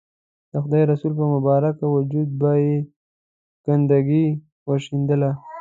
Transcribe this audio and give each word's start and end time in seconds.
د 0.51 0.53
خدای 0.63 0.83
رسول 0.91 1.11
پر 1.19 1.27
مبارک 1.35 1.75
وجود 1.95 2.29
به 2.39 2.51
یې 2.63 2.73
ګندګي 3.65 4.25
ورشیندله. 4.69 5.29